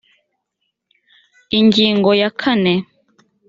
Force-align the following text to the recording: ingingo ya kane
ingingo 1.59 2.09
ya 2.21 2.29
kane 2.39 2.73